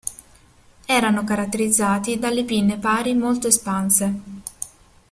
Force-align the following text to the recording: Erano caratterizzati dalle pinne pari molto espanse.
Erano 0.87 1.23
caratterizzati 1.23 2.17
dalle 2.17 2.43
pinne 2.43 2.77
pari 2.79 3.13
molto 3.13 3.45
espanse. 3.45 4.13